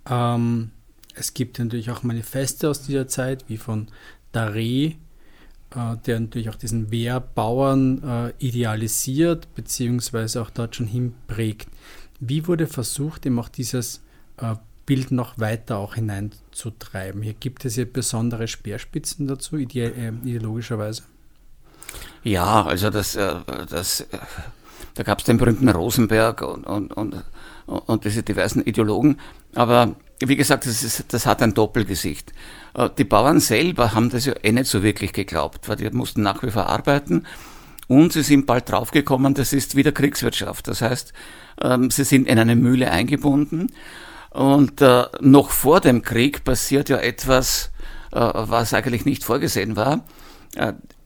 Ähm, 0.09 0.71
es 1.15 1.33
gibt 1.33 1.59
natürlich 1.59 1.89
auch 1.89 2.03
Manifeste 2.03 2.69
aus 2.69 2.83
dieser 2.83 3.07
Zeit, 3.07 3.45
wie 3.47 3.57
von 3.57 3.87
Daré, 4.33 4.95
äh, 5.75 5.97
der 6.05 6.19
natürlich 6.19 6.49
auch 6.49 6.55
diesen 6.55 6.91
Wehrbauern 6.91 8.03
äh, 8.03 8.33
idealisiert, 8.37 9.53
beziehungsweise 9.55 10.41
auch 10.41 10.51
dort 10.51 10.75
schon 10.75 10.87
hinprägt. 10.87 11.67
Wie 12.19 12.47
wurde 12.47 12.67
versucht, 12.67 13.25
eben 13.25 13.39
auch 13.39 13.49
dieses 13.49 14.01
äh, 14.37 14.55
Bild 14.85 15.11
noch 15.11 15.39
weiter 15.39 15.77
auch 15.77 15.95
hineinzutreiben? 15.95 17.23
Hier 17.23 17.33
gibt 17.33 17.65
es 17.65 17.75
ja 17.75 17.85
besondere 17.85 18.47
Speerspitzen 18.47 19.27
dazu, 19.27 19.57
äh, 19.57 19.63
ideologischerweise. 19.65 21.03
Ja, 22.23 22.63
also 22.65 22.91
das, 22.91 23.15
äh, 23.15 23.35
das 23.67 24.01
äh, 24.01 24.17
da 24.95 25.03
gab 25.03 25.19
es 25.19 25.25
den 25.25 25.37
berühmten 25.37 25.69
Rosenberg 25.69 26.41
und, 26.41 26.65
und, 26.65 26.93
und, 26.93 27.23
und 27.65 28.05
diese 28.05 28.23
diversen 28.23 28.61
Ideologen. 28.63 29.17
Aber 29.55 29.95
wie 30.19 30.35
gesagt, 30.35 30.65
das, 30.65 30.83
ist, 30.83 31.05
das 31.09 31.25
hat 31.25 31.41
ein 31.41 31.53
Doppelgesicht. 31.53 32.33
Äh, 32.73 32.89
die 32.97 33.03
Bauern 33.03 33.39
selber 33.39 33.93
haben 33.93 34.09
das 34.09 34.25
ja 34.25 34.33
eh 34.43 34.51
nicht 34.51 34.67
so 34.67 34.83
wirklich 34.83 35.13
geglaubt, 35.13 35.67
weil 35.67 35.77
die 35.77 35.89
mussten 35.91 36.21
nach 36.21 36.43
wie 36.43 36.51
vor 36.51 36.67
arbeiten. 36.67 37.25
Und 37.87 38.13
sie 38.13 38.23
sind 38.23 38.45
bald 38.45 38.69
draufgekommen, 38.69 39.33
das 39.33 39.51
ist 39.51 39.75
wieder 39.75 39.91
Kriegswirtschaft. 39.91 40.67
Das 40.67 40.81
heißt, 40.81 41.13
ähm, 41.61 41.91
sie 41.91 42.03
sind 42.03 42.27
in 42.27 42.39
eine 42.39 42.55
Mühle 42.55 42.91
eingebunden. 42.91 43.71
Und 44.29 44.81
äh, 44.81 45.05
noch 45.19 45.49
vor 45.49 45.81
dem 45.81 46.01
Krieg 46.01 46.43
passiert 46.45 46.87
ja 46.87 46.97
etwas, 46.97 47.71
äh, 48.13 48.19
was 48.19 48.73
eigentlich 48.73 49.05
nicht 49.05 49.23
vorgesehen 49.23 49.75
war. 49.75 50.05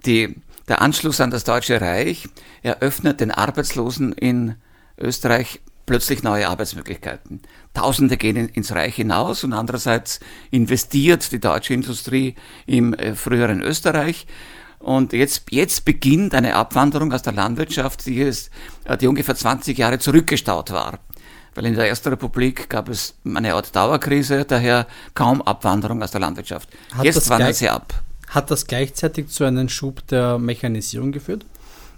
Die 0.05 0.35
der 0.67 0.81
Anschluss 0.81 1.21
an 1.21 1.31
das 1.31 1.43
Deutsche 1.43 1.79
Reich 1.79 2.27
eröffnet 2.63 3.19
den 3.19 3.31
Arbeitslosen 3.31 4.13
in 4.13 4.55
Österreich 4.97 5.61
plötzlich 5.85 6.23
neue 6.23 6.49
Arbeitsmöglichkeiten. 6.49 7.41
Tausende 7.73 8.17
gehen 8.17 8.49
ins 8.49 8.73
Reich 8.73 8.95
hinaus 8.95 9.43
und 9.43 9.53
andererseits 9.53 10.19
investiert 10.51 11.31
die 11.31 11.39
deutsche 11.39 11.73
Industrie 11.73 12.35
im 12.65 12.93
äh, 12.93 13.15
früheren 13.15 13.61
Österreich. 13.61 14.25
Und 14.79 15.13
jetzt, 15.13 15.51
jetzt 15.51 15.85
beginnt 15.85 16.33
eine 16.33 16.55
Abwanderung 16.55 17.13
aus 17.13 17.21
der 17.21 17.33
Landwirtschaft, 17.33 18.05
die, 18.05 18.19
ist, 18.19 18.49
äh, 18.85 18.97
die 18.97 19.07
ungefähr 19.07 19.35
20 19.35 19.77
Jahre 19.77 19.99
zurückgestaut 19.99 20.71
war. 20.71 20.99
Weil 21.53 21.67
in 21.67 21.75
der 21.75 21.87
Ersten 21.87 22.09
Republik 22.09 22.69
gab 22.69 22.89
es 22.89 23.15
eine 23.23 23.53
Art 23.53 23.73
Dauerkrise, 23.75 24.43
daher 24.45 24.87
kaum 25.13 25.41
Abwanderung 25.41 26.03
aus 26.03 26.11
der 26.11 26.19
Landwirtschaft. 26.19 26.69
Hat 26.93 27.05
jetzt 27.05 27.29
wandern 27.29 27.53
sie 27.53 27.69
ab. 27.69 27.93
Hat 28.35 28.51
das 28.51 28.67
gleichzeitig 28.67 29.29
zu 29.29 29.45
einem 29.45 29.69
Schub 29.69 30.05
der 30.07 30.37
Mechanisierung 30.37 31.13
geführt? 31.13 31.45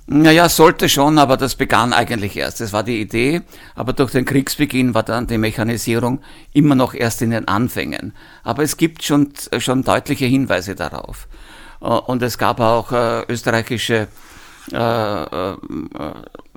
Naja, 0.06 0.48
sollte 0.48 0.88
schon, 0.88 1.18
aber 1.18 1.36
das 1.36 1.56
begann 1.56 1.94
eigentlich 1.94 2.38
erst. 2.38 2.62
Das 2.62 2.72
war 2.74 2.84
die 2.84 3.02
Idee, 3.02 3.42
aber 3.74 3.92
durch 3.92 4.12
den 4.12 4.24
Kriegsbeginn 4.24 4.94
war 4.94 5.02
dann 5.02 5.26
die 5.26 5.40
Mechanisierung 5.40 6.22
immer 6.54 6.76
noch 6.76 6.94
erst 6.94 7.24
in 7.24 7.32
den 7.32 7.48
Anfängen. 7.48 8.14
Aber 8.44 8.62
es 8.62 8.78
gibt 8.78 9.04
schon, 9.04 9.34
schon 9.58 9.84
deutliche 9.84 10.26
Hinweise 10.26 10.76
darauf. 10.76 11.28
Äh, 11.82 11.86
und 11.86 12.22
es 12.22 12.38
gab 12.38 12.60
auch 12.60 12.92
äh, 12.92 13.24
österreichische 13.28 14.08
äh, 14.72 15.52
äh, 15.52 15.58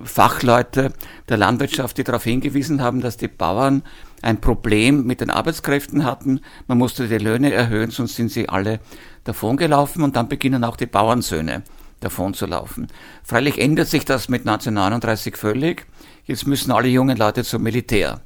Fachleute 0.02 0.92
der 1.28 1.36
Landwirtschaft, 1.36 1.98
die 1.98 2.04
darauf 2.04 2.24
hingewiesen 2.24 2.82
haben, 2.82 3.00
dass 3.00 3.16
die 3.16 3.28
Bauern 3.28 3.82
ein 4.22 4.40
Problem 4.40 5.06
mit 5.06 5.20
den 5.20 5.30
Arbeitskräften 5.30 6.04
hatten. 6.04 6.40
Man 6.66 6.78
musste 6.78 7.08
die 7.08 7.18
Löhne 7.18 7.52
erhöhen, 7.52 7.90
sonst 7.90 8.16
sind 8.16 8.30
sie 8.30 8.48
alle 8.48 8.80
davongelaufen 9.24 10.02
und 10.02 10.16
dann 10.16 10.28
beginnen 10.28 10.64
auch 10.64 10.76
die 10.76 10.86
Bauernsöhne 10.86 11.62
davon 12.00 12.34
zu 12.34 12.46
laufen. 12.46 12.88
Freilich 13.22 13.58
ändert 13.58 13.88
sich 13.88 14.04
das 14.04 14.28
mit 14.28 14.40
1939 14.40 15.36
völlig. 15.36 15.86
Jetzt 16.24 16.46
müssen 16.46 16.72
alle 16.72 16.88
jungen 16.88 17.16
Leute 17.16 17.44
zum 17.44 17.62
Militär. 17.62 18.20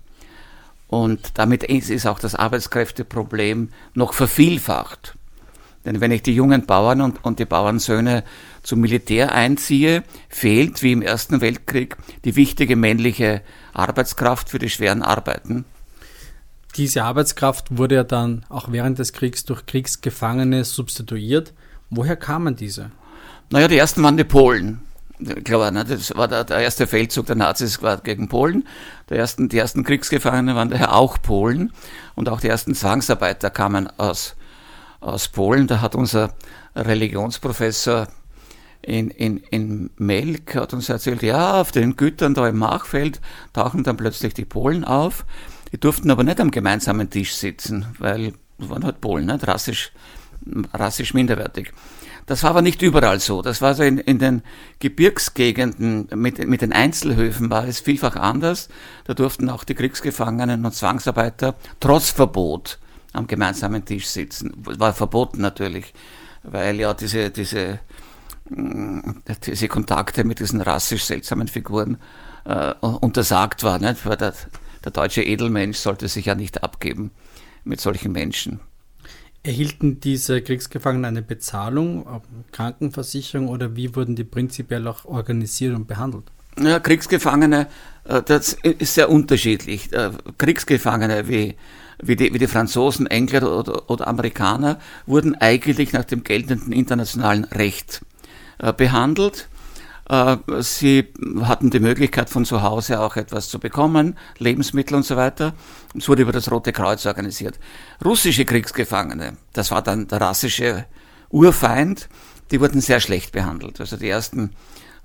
Und 0.88 1.38
damit 1.38 1.64
ist 1.64 2.06
auch 2.06 2.18
das 2.18 2.34
Arbeitskräfteproblem 2.34 3.70
noch 3.94 4.14
vervielfacht. 4.14 5.16
Denn 5.84 6.00
wenn 6.00 6.12
ich 6.12 6.22
die 6.22 6.34
jungen 6.34 6.66
Bauern 6.66 7.00
und, 7.00 7.24
und 7.24 7.38
die 7.38 7.44
Bauernsöhne 7.44 8.24
zum 8.64 8.80
Militär 8.80 9.32
einziehe, 9.32 10.02
fehlt, 10.28 10.82
wie 10.82 10.92
im 10.92 11.02
Ersten 11.02 11.40
Weltkrieg, 11.40 11.96
die 12.24 12.34
wichtige 12.34 12.74
männliche 12.74 13.42
Arbeitskraft 13.72 14.48
für 14.48 14.58
die 14.58 14.70
schweren 14.70 15.02
Arbeiten. 15.02 15.64
Diese 16.76 17.04
Arbeitskraft 17.04 17.76
wurde 17.76 17.94
ja 17.94 18.04
dann 18.04 18.44
auch 18.48 18.72
während 18.72 18.98
des 18.98 19.12
Kriegs 19.12 19.44
durch 19.44 19.66
Kriegsgefangene 19.66 20.64
substituiert. 20.64 21.52
Woher 21.88 22.16
kamen 22.16 22.56
diese? 22.56 22.90
Naja, 23.50 23.68
die 23.68 23.76
ersten 23.76 24.02
waren 24.02 24.16
die 24.16 24.24
Polen. 24.24 24.80
Klar, 25.44 25.70
ne, 25.70 25.84
das 25.84 26.16
war 26.16 26.26
der, 26.26 26.42
der, 26.42 26.58
erste 26.58 26.88
Feldzug 26.88 27.26
der 27.26 27.36
Nazis 27.36 27.80
war 27.82 27.98
gegen 27.98 28.28
Polen. 28.28 28.66
Der 29.08 29.18
ersten, 29.18 29.48
die 29.48 29.58
ersten 29.58 29.84
Kriegsgefangenen 29.84 30.56
waren 30.56 30.70
daher 30.70 30.94
auch 30.94 31.22
Polen. 31.22 31.72
Und 32.16 32.28
auch 32.28 32.40
die 32.40 32.48
ersten 32.48 32.74
Zwangsarbeiter 32.74 33.50
kamen 33.50 33.88
aus, 33.96 34.34
aus 35.00 35.28
Polen. 35.28 35.68
Da 35.68 35.80
hat 35.80 35.94
unser 35.94 36.34
Religionsprofessor 36.74 38.08
in, 38.86 39.10
in, 39.10 39.38
in 39.50 39.90
Melk 39.96 40.54
hat 40.54 40.74
uns 40.74 40.88
erzählt, 40.88 41.22
ja, 41.22 41.60
auf 41.60 41.72
den 41.72 41.96
Gütern 41.96 42.34
da 42.34 42.48
im 42.48 42.58
Machfeld 42.58 43.20
tauchen 43.52 43.82
dann 43.82 43.96
plötzlich 43.96 44.34
die 44.34 44.44
Polen 44.44 44.84
auf. 44.84 45.24
Die 45.72 45.80
durften 45.80 46.10
aber 46.10 46.22
nicht 46.22 46.40
am 46.40 46.50
gemeinsamen 46.50 47.10
Tisch 47.10 47.34
sitzen, 47.34 47.86
weil 47.98 48.34
das 48.58 48.68
waren 48.68 48.84
halt 48.84 49.00
Polen, 49.00 49.26
nicht? 49.26 49.46
Rassisch, 49.46 49.92
rassisch 50.72 51.14
minderwertig. 51.14 51.72
Das 52.26 52.42
war 52.42 52.50
aber 52.50 52.62
nicht 52.62 52.80
überall 52.80 53.20
so. 53.20 53.42
Das 53.42 53.60
war 53.60 53.74
so 53.74 53.82
in, 53.82 53.98
in 53.98 54.18
den 54.18 54.42
Gebirgsgegenden 54.78 56.08
mit, 56.14 56.46
mit 56.46 56.62
den 56.62 56.72
Einzelhöfen 56.72 57.50
war 57.50 57.66
es 57.66 57.80
vielfach 57.80 58.16
anders. 58.16 58.68
Da 59.04 59.14
durften 59.14 59.50
auch 59.50 59.64
die 59.64 59.74
Kriegsgefangenen 59.74 60.64
und 60.64 60.74
Zwangsarbeiter 60.74 61.54
trotz 61.80 62.10
Verbot 62.10 62.78
am 63.12 63.26
gemeinsamen 63.26 63.84
Tisch 63.84 64.06
sitzen. 64.06 64.52
War 64.56 64.94
verboten 64.94 65.40
natürlich, 65.40 65.92
weil 66.42 66.80
ja 66.80 66.94
diese, 66.94 67.30
diese, 67.30 67.80
diese 68.46 69.68
Kontakte 69.68 70.24
mit 70.24 70.40
diesen 70.40 70.60
rassisch 70.60 71.04
seltsamen 71.04 71.48
Figuren 71.48 71.98
äh, 72.44 72.74
untersagt 72.80 73.62
waren. 73.62 73.82
Nicht? 73.82 74.04
Weil 74.04 74.16
der, 74.16 74.34
der 74.84 74.92
deutsche 74.92 75.22
Edelmensch 75.22 75.78
sollte 75.78 76.08
sich 76.08 76.26
ja 76.26 76.34
nicht 76.34 76.62
abgeben 76.62 77.10
mit 77.64 77.80
solchen 77.80 78.12
Menschen. 78.12 78.60
Erhielten 79.42 80.00
diese 80.00 80.40
Kriegsgefangenen 80.40 81.04
eine 81.04 81.22
Bezahlung, 81.22 82.22
Krankenversicherung 82.52 83.48
oder 83.48 83.76
wie 83.76 83.94
wurden 83.94 84.16
die 84.16 84.24
prinzipiell 84.24 84.86
auch 84.88 85.04
organisiert 85.04 85.74
und 85.74 85.86
behandelt? 85.86 86.24
Ja, 86.58 86.78
Kriegsgefangene, 86.80 87.66
äh, 88.04 88.22
das 88.22 88.54
ist 88.62 88.94
sehr 88.94 89.10
unterschiedlich. 89.10 89.92
Äh, 89.92 90.12
Kriegsgefangene 90.38 91.28
wie, 91.28 91.56
wie, 92.02 92.16
die, 92.16 92.32
wie 92.32 92.38
die 92.38 92.46
Franzosen, 92.46 93.06
Engländer 93.06 93.58
oder, 93.58 93.90
oder 93.90 94.06
Amerikaner 94.06 94.78
wurden 95.06 95.34
eigentlich 95.34 95.92
nach 95.92 96.04
dem 96.04 96.22
geltenden 96.22 96.72
internationalen 96.72 97.44
Recht 97.44 98.02
behandelt. 98.76 99.48
Äh, 100.08 100.36
sie 100.60 101.12
hatten 101.42 101.70
die 101.70 101.80
Möglichkeit 101.80 102.28
von 102.28 102.44
zu 102.44 102.62
Hause 102.62 103.00
auch 103.00 103.16
etwas 103.16 103.48
zu 103.48 103.58
bekommen, 103.58 104.16
Lebensmittel 104.38 104.96
und 104.96 105.04
so 105.04 105.16
weiter. 105.16 105.54
Es 105.96 106.08
wurde 106.08 106.22
über 106.22 106.32
das 106.32 106.50
Rote 106.50 106.72
Kreuz 106.72 107.06
organisiert. 107.06 107.58
Russische 108.04 108.44
Kriegsgefangene, 108.44 109.36
das 109.52 109.70
war 109.70 109.82
dann 109.82 110.08
der 110.08 110.20
rassische 110.20 110.84
Urfeind, 111.30 112.08
die 112.50 112.60
wurden 112.60 112.80
sehr 112.80 113.00
schlecht 113.00 113.32
behandelt. 113.32 113.80
Also 113.80 113.96
die 113.96 114.08
ersten 114.08 114.50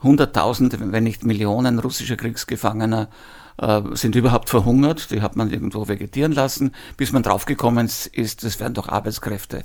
Hunderttausende, 0.04 0.78
wenn 0.80 1.04
nicht 1.04 1.24
Millionen 1.24 1.80
russischer 1.80 2.16
Kriegsgefangener 2.18 3.10
äh, 3.58 3.82
sind 3.94 4.16
überhaupt 4.16 4.50
verhungert. 4.50 5.12
Die 5.12 5.22
hat 5.22 5.36
man 5.36 5.50
irgendwo 5.50 5.88
vegetieren 5.88 6.34
lassen, 6.34 6.72
bis 6.98 7.12
man 7.12 7.24
draufgekommen 7.24 7.88
ist, 7.88 8.44
das 8.44 8.60
wären 8.60 8.74
doch 8.74 8.90
Arbeitskräfte. 8.90 9.64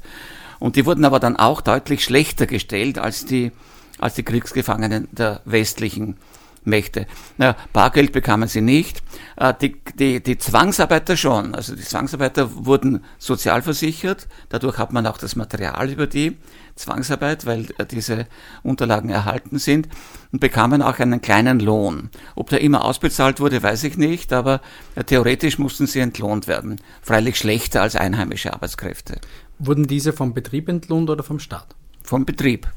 Und 0.61 0.77
die 0.77 0.87
wurden 0.87 1.05
aber 1.05 1.19
dann 1.19 1.37
auch 1.37 1.61
deutlich 1.61 2.05
schlechter 2.05 2.47
gestellt 2.47 2.99
als 2.99 3.27
die 3.27 3.53
als 3.99 4.15
die 4.15 4.23
Kriegsgefangenen 4.23 5.09
der 5.13 5.41
westlichen 5.45 6.17
Mächte. 6.65 7.07
Naja, 7.37 7.57
Bargeld 7.73 8.13
bekamen 8.13 8.49
sie 8.49 8.61
nicht, 8.61 9.03
äh, 9.37 9.53
die, 9.61 9.77
die, 9.95 10.23
die 10.23 10.39
Zwangsarbeiter 10.39 11.17
schon. 11.17 11.55
Also 11.55 11.77
die 11.77 11.83
Zwangsarbeiter 11.83 12.65
wurden 12.65 13.05
sozialversichert, 13.19 14.27
dadurch 14.49 14.79
hat 14.79 14.93
man 14.93 15.07
auch 15.07 15.19
das 15.19 15.37
Material 15.37 15.91
über 15.91 16.07
die 16.07 16.37
Zwangsarbeit, 16.75 17.47
weil 17.47 17.67
äh, 17.79 17.87
diese 17.87 18.27
Unterlagen 18.63 19.11
erhalten 19.11 19.59
sind 19.59 19.89
und 20.33 20.41
bekamen 20.41 20.83
auch 20.83 20.99
einen 20.99 21.21
kleinen 21.21 21.61
Lohn. 21.61 22.11
Ob 22.35 22.49
der 22.49 22.63
immer 22.63 22.85
ausbezahlt 22.85 23.41
wurde, 23.41 23.63
weiß 23.63 23.85
ich 23.85 23.97
nicht, 23.97 24.33
aber 24.33 24.61
äh, 24.95 25.05
theoretisch 25.05 25.59
mussten 25.59 25.87
sie 25.87 26.01
entlohnt 26.01 26.49
werden. 26.49 26.81
Freilich 27.03 27.37
schlechter 27.37 27.83
als 27.83 27.95
einheimische 27.95 28.53
Arbeitskräfte. 28.53 29.21
Wurden 29.59 29.87
diese 29.87 30.13
vom 30.13 30.35
Betrieb 30.35 30.69
entlohnt 30.69 31.11
oder 31.11 31.23
vom 31.23 31.39
Staat? 31.39 31.77
Vom 32.03 32.25
Betrieb 32.25 32.69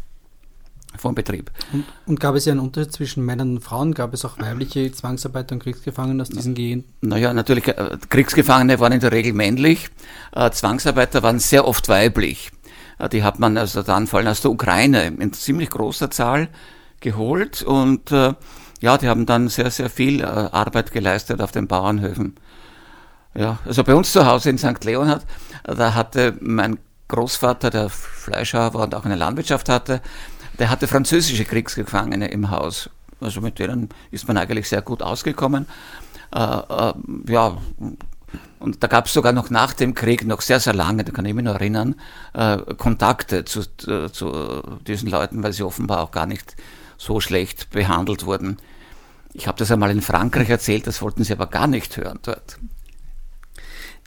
vom 0.97 1.15
Betrieb. 1.15 1.51
Und, 1.73 1.85
und, 2.05 2.19
gab 2.19 2.35
es 2.35 2.45
ja 2.45 2.51
einen 2.51 2.61
Unterschied 2.61 2.93
zwischen 2.93 3.25
Männern 3.25 3.57
und 3.57 3.63
Frauen? 3.63 3.93
Gab 3.93 4.13
es 4.13 4.25
auch 4.25 4.39
weibliche 4.39 4.91
Zwangsarbeiter 4.91 5.53
und 5.53 5.63
Kriegsgefangene 5.63 6.21
aus 6.21 6.29
diesen 6.29 6.53
Gegenden? 6.53 6.91
Naja, 7.01 7.33
natürlich, 7.33 7.67
äh, 7.67 7.97
Kriegsgefangene 8.09 8.79
waren 8.79 8.93
in 8.93 8.99
der 8.99 9.11
Regel 9.11 9.33
männlich, 9.33 9.89
äh, 10.33 10.49
Zwangsarbeiter 10.49 11.23
waren 11.23 11.39
sehr 11.39 11.67
oft 11.67 11.89
weiblich. 11.89 12.51
Äh, 12.99 13.09
die 13.09 13.23
hat 13.23 13.39
man 13.39 13.57
also 13.57 13.83
dann 13.83 14.07
vor 14.07 14.19
allem 14.19 14.29
aus 14.29 14.41
der 14.41 14.51
Ukraine 14.51 15.07
in 15.07 15.33
ziemlich 15.33 15.69
großer 15.69 16.11
Zahl 16.11 16.49
geholt 16.99 17.61
und 17.61 18.09
ja, 18.09 18.97
die 18.97 19.07
haben 19.07 19.27
dann 19.27 19.49
sehr, 19.49 19.69
sehr 19.69 19.89
viel 19.89 20.25
Arbeit 20.25 20.91
geleistet 20.91 21.41
auf 21.41 21.51
den 21.51 21.67
Bauernhöfen. 21.67 22.35
Ja, 23.35 23.59
also 23.65 23.83
bei 23.83 23.93
uns 23.93 24.11
zu 24.11 24.25
Hause 24.25 24.49
in 24.49 24.57
St. 24.57 24.83
Leonhard, 24.83 25.23
da 25.63 25.93
hatte 25.93 26.35
mein 26.41 26.79
Großvater, 27.07 27.69
der 27.69 27.89
Fleischer 27.89 28.73
war 28.73 28.83
und 28.83 28.95
auch 28.95 29.05
eine 29.05 29.15
Landwirtschaft 29.15 29.69
hatte, 29.69 30.01
der 30.59 30.69
hatte 30.69 30.87
französische 30.87 31.45
Kriegsgefangene 31.45 32.27
im 32.27 32.51
Haus. 32.51 32.89
Also 33.19 33.41
mit 33.41 33.59
denen 33.59 33.89
ist 34.11 34.27
man 34.27 34.37
eigentlich 34.37 34.69
sehr 34.69 34.81
gut 34.81 35.01
ausgekommen. 35.01 35.65
Äh, 36.33 36.39
äh, 36.39 36.93
ja, 37.27 37.57
und 38.59 38.83
da 38.83 38.87
gab 38.87 39.05
es 39.05 39.13
sogar 39.13 39.31
noch 39.31 39.49
nach 39.49 39.73
dem 39.73 39.93
Krieg, 39.93 40.25
noch 40.25 40.41
sehr, 40.41 40.59
sehr 40.59 40.73
lange, 40.73 41.03
da 41.03 41.11
kann 41.11 41.25
ich 41.25 41.33
mich 41.33 41.45
noch 41.45 41.55
erinnern, 41.55 41.95
äh, 42.33 42.57
Kontakte 42.75 43.45
zu, 43.45 43.61
zu 43.77 44.61
diesen 44.85 45.09
Leuten, 45.09 45.43
weil 45.43 45.53
sie 45.53 45.63
offenbar 45.63 46.01
auch 46.01 46.11
gar 46.11 46.25
nicht 46.25 46.55
so 46.97 47.19
schlecht 47.19 47.69
behandelt 47.69 48.25
wurden. 48.25 48.57
Ich 49.33 49.47
habe 49.47 49.57
das 49.57 49.71
einmal 49.71 49.91
in 49.91 50.01
Frankreich 50.01 50.49
erzählt, 50.49 50.87
das 50.87 51.01
wollten 51.01 51.23
sie 51.23 51.33
aber 51.33 51.47
gar 51.47 51.67
nicht 51.67 51.95
hören 51.97 52.19
dort. 52.23 52.57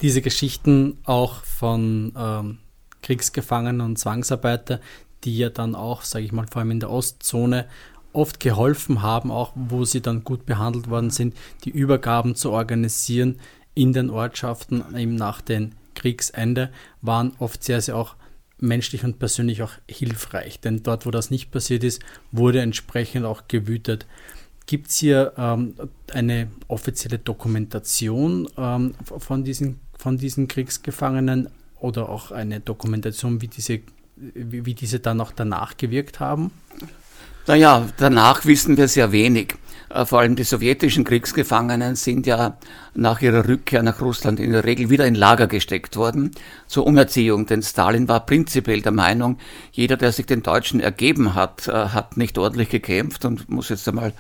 Diese 0.03 0.23
Geschichten 0.23 0.99
auch 1.05 1.45
von 1.45 2.13
ähm, 2.17 2.59
Kriegsgefangenen 3.03 3.81
und 3.81 3.99
Zwangsarbeiter, 3.99 4.81
die 5.25 5.37
ja 5.37 5.51
dann 5.51 5.75
auch, 5.75 6.03
sage 6.03 6.25
ich 6.25 6.33
mal, 6.33 6.47
vor 6.47 6.61
allem 6.61 6.73
in 6.73 6.81
der 6.81 6.91
Ostzone 6.91 7.67
oft 8.13 8.41
geholfen 8.41 9.03
haben, 9.03 9.31
auch 9.31 9.53
wo 9.55 9.85
sie 9.85 10.01
dann 10.01 10.25
gut 10.25 10.47
behandelt 10.47 10.91
worden 10.91 11.11
sind, 11.11 11.37
die 11.65 11.71
Übergaben 11.71 12.35
zu 12.35 12.51
organisieren 12.51 13.39
in 13.75 13.93
den 13.93 14.11
Ortschaften 14.11 14.85
eben 14.97 15.15
nach 15.15 15.41
dem 15.41 15.73
Kriegsende, 15.95 16.71
waren 17.03 17.33
oft 17.39 17.63
sehr, 17.63 17.81
sehr 17.81 17.97
auch 17.97 18.17
menschlich 18.59 19.05
und 19.05 19.19
persönlich 19.19 19.63
auch 19.63 19.73
hilfreich. 19.89 20.61
Denn 20.61 20.83
dort, 20.83 21.07
wo 21.07 21.11
das 21.11 21.31
nicht 21.31 21.51
passiert 21.51 21.85
ist, 21.85 22.03
wurde 22.33 22.61
entsprechend 22.61 23.25
auch 23.25 23.49
gewütet. 23.49 24.07
Gibt 24.67 24.89
es 24.89 24.97
hier 24.97 25.33
ähm, 25.37 25.75
eine 26.13 26.49
offizielle 26.69 27.19
Dokumentation 27.19 28.49
ähm, 28.57 28.95
von, 29.01 29.45
diesen, 29.45 29.81
von 29.99 30.19
diesen 30.19 30.49
Kriegsgefangenen 30.49 31.49
oder 31.81 32.09
auch 32.09 32.31
eine 32.31 32.61
Dokumentation, 32.61 33.41
wie 33.41 33.49
diese 33.49 33.81
wie, 34.35 34.67
wie 34.67 34.75
diese 34.75 35.01
dann 35.01 35.17
noch 35.17 35.33
danach 35.33 35.77
gewirkt 35.77 36.21
haben? 36.21 36.51
Naja, 37.47 37.89
danach 37.97 38.45
wissen 38.45 38.77
wir 38.77 38.89
sehr 38.89 39.13
wenig. 39.13 39.57
Äh, 39.89 40.05
vor 40.05 40.21
allem 40.21 40.37
die 40.37 40.45
sowjetischen 40.45 41.05
Kriegsgefangenen 41.05 41.97
sind 41.97 42.27
ja 42.27 42.59
nach 42.95 43.21
ihrer 43.21 43.49
Rückkehr 43.49 43.83
nach 43.83 44.01
Russland 44.01 44.41
in 44.41 44.53
der 44.53 44.65
Regel 44.65 44.91
wieder 44.91 45.07
in 45.07 45.15
Lager 45.15 45.47
gesteckt 45.47 45.97
worden 45.97 46.33
zur 46.67 46.87
Umerziehung. 46.87 47.47
Denn 47.47 47.63
Stalin 47.63 48.09
war 48.09 48.25
prinzipiell 48.25 48.83
der 48.83 48.93
Meinung, 48.93 49.39
jeder, 49.73 49.97
der 49.97 50.13
sich 50.13 50.27
den 50.27 50.43
Deutschen 50.43 50.81
ergeben 50.81 51.35
hat, 51.35 51.67
äh, 51.67 51.73
hat 51.73 52.17
nicht 52.17 52.39
ordentlich 52.39 52.69
gekämpft 52.69 53.25
und 53.25 53.49
muss 53.49 53.69
jetzt 53.69 53.89
einmal 53.89 54.13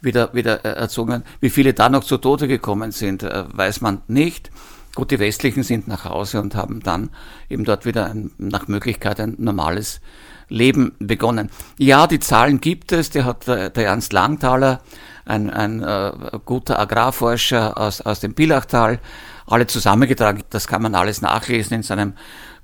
wieder, 0.00 0.34
wieder 0.34 0.64
äh, 0.64 0.72
erzogen. 0.72 1.22
Wie 1.40 1.50
viele 1.50 1.74
da 1.74 1.88
noch 1.88 2.04
zu 2.04 2.18
Tode 2.18 2.48
gekommen 2.48 2.90
sind, 2.90 3.22
weiß 3.22 3.80
man 3.80 4.02
nicht. 4.08 4.50
Gut, 4.94 5.10
die 5.10 5.18
Westlichen 5.18 5.62
sind 5.62 5.88
nach 5.88 6.04
Hause 6.04 6.42
und 6.42 6.54
haben 6.54 6.80
dann 6.80 7.10
eben 7.48 7.64
dort 7.64 7.86
wieder 7.86 8.06
ein, 8.06 8.30
nach 8.36 8.68
Möglichkeit 8.68 9.20
ein 9.20 9.36
normales 9.38 10.02
Leben 10.48 10.94
begonnen. 10.98 11.48
Ja, 11.78 12.06
die 12.06 12.20
Zahlen 12.20 12.60
gibt 12.60 12.92
es. 12.92 13.08
Der 13.08 13.24
hat 13.24 13.46
der, 13.46 13.70
der 13.70 13.86
Ernst 13.86 14.12
Langthaler, 14.12 14.82
ein, 15.24 15.48
ein 15.48 15.82
äh, 15.82 16.12
guter 16.44 16.78
Agrarforscher 16.78 17.78
aus, 17.78 18.02
aus 18.02 18.20
dem 18.20 18.34
Pilachtal, 18.34 19.00
alle 19.46 19.66
zusammengetragen. 19.66 20.42
Das 20.50 20.66
kann 20.66 20.82
man 20.82 20.94
alles 20.94 21.22
nachlesen 21.22 21.76
in 21.76 21.82
seinem 21.82 22.12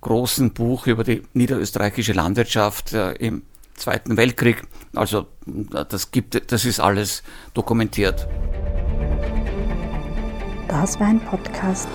großen 0.03 0.53
Buch 0.53 0.87
über 0.87 1.05
die 1.05 1.23
niederösterreichische 1.33 2.13
Landwirtschaft 2.13 2.93
äh, 2.93 3.13
im 3.13 3.43
Zweiten 3.75 4.19
Weltkrieg. 4.19 4.65
Also 4.95 5.29
das 5.47 6.11
gibt, 6.11 6.53
das 6.53 6.65
ist 6.67 6.79
alles 6.81 7.23
dokumentiert. 7.55 8.29
Das 10.69 11.01
war 11.01 11.07
ein 11.07 11.21
Podcast 11.21 11.89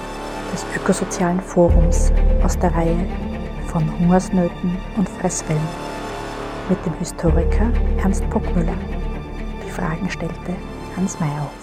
des 0.54 0.66
Ökosozialen 0.76 1.42
Forums 1.42 2.14
aus 2.44 2.58
der 2.60 2.74
Reihe 2.74 3.08
von 3.68 3.84
Hungersnöten 4.00 4.78
und 4.96 5.10
Fresswellen 5.10 5.68
mit 6.70 6.78
dem 6.86 6.94
Historiker 7.00 7.72
Ernst 7.98 8.30
Bockmüller. 8.30 8.78
Die 9.66 9.72
Fragen 9.72 10.10
stellte 10.10 10.56
Hans 10.96 11.20
Meyerhofer. 11.20 11.63